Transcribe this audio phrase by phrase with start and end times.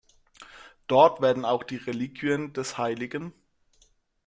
[0.87, 3.31] Dort werden auch die Reliquien des hl.